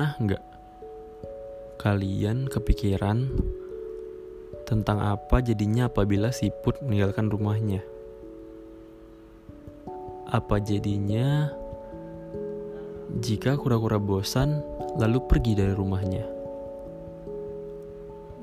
nggak 0.00 0.44
kalian 1.82 2.48
kepikiran 2.48 3.28
tentang 4.64 5.02
apa 5.02 5.44
jadinya 5.44 5.92
apabila 5.92 6.32
siput 6.32 6.80
meninggalkan 6.80 7.28
rumahnya? 7.28 7.84
Apa 10.32 10.64
jadinya 10.64 11.52
jika 13.20 13.60
kura-kura 13.60 14.00
bosan 14.00 14.64
lalu 14.96 15.20
pergi 15.28 15.52
dari 15.58 15.74
rumahnya? 15.76 16.24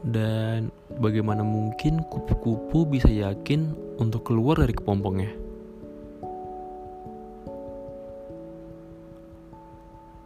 Dan 0.05 0.69
bagaimana 1.01 1.41
mungkin 1.41 2.05
kupu-kupu 2.13 2.85
bisa 2.85 3.09
yakin 3.09 3.73
untuk 3.97 4.27
keluar 4.27 4.61
dari 4.61 4.75
kepompongnya? 4.77 5.48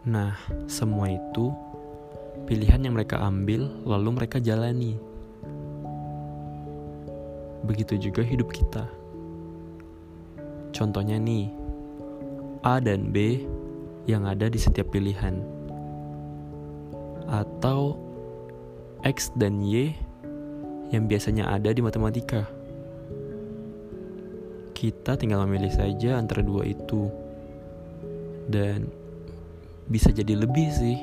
Nah, 0.04 0.36
semua 0.68 1.08
itu 1.08 1.56
pilihan 2.44 2.84
yang 2.84 3.00
mereka 3.00 3.24
ambil, 3.24 3.72
lalu 3.88 4.20
mereka 4.20 4.36
jalani. 4.44 5.00
Begitu 7.64 8.12
juga 8.12 8.20
hidup 8.20 8.52
kita. 8.52 8.84
Contohnya 10.76 11.16
nih, 11.16 11.48
A 12.68 12.84
dan 12.84 13.16
B 13.16 13.48
yang 14.04 14.28
ada 14.28 14.52
di 14.52 14.60
setiap 14.60 14.92
pilihan, 14.92 15.40
atau 17.32 17.96
X 19.08 19.32
dan 19.40 19.64
Y 19.64 19.96
yang 20.92 21.08
biasanya 21.08 21.48
ada 21.48 21.72
di 21.72 21.80
matematika. 21.80 22.44
Kita 24.76 25.16
tinggal 25.16 25.48
memilih 25.48 25.72
saja 25.72 26.20
antara 26.20 26.44
dua 26.44 26.68
itu, 26.68 27.08
dan 28.52 28.92
bisa 29.88 30.12
jadi 30.14 30.38
lebih 30.40 30.68
sih. 30.72 31.00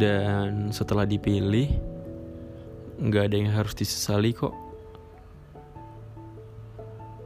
Dan 0.00 0.72
setelah 0.72 1.04
dipilih, 1.04 1.68
nggak 3.00 3.24
ada 3.28 3.36
yang 3.36 3.52
harus 3.52 3.76
disesali 3.76 4.32
kok. 4.32 4.56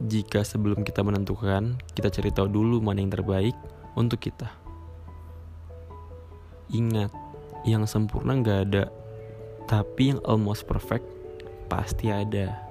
Jika 0.03 0.43
sebelum 0.43 0.83
kita 0.83 0.99
menentukan, 0.99 1.79
kita 1.95 2.11
cari 2.11 2.35
tahu 2.35 2.51
dulu 2.51 2.83
mana 2.83 2.99
yang 2.99 3.15
terbaik 3.15 3.55
untuk 3.95 4.19
kita. 4.19 4.51
Ingat, 6.75 7.15
yang 7.63 7.87
sempurna 7.87 8.35
nggak 8.35 8.59
ada, 8.67 8.91
tapi 9.71 10.11
yang 10.11 10.19
almost 10.27 10.67
perfect 10.67 11.07
pasti 11.71 12.11
ada. 12.11 12.64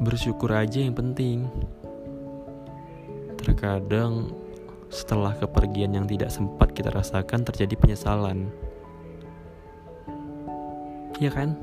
Bersyukur 0.00 0.52
aja 0.52 0.82
yang 0.82 0.96
penting. 0.96 1.48
Terkadang 3.40 4.32
setelah 4.92 5.34
kepergian 5.34 5.96
yang 5.96 6.06
tidak 6.06 6.30
sempat 6.30 6.72
kita 6.72 6.92
rasakan 6.92 7.42
terjadi 7.42 7.74
penyesalan. 7.76 8.48
Iya 11.16 11.30
kan? 11.32 11.56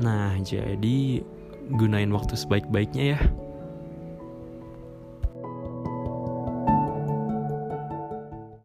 Nah, 0.00 0.38
jadi 0.40 1.20
gunain 1.74 2.10
waktu 2.14 2.38
sebaik-baiknya 2.38 3.18
ya. 3.18 3.20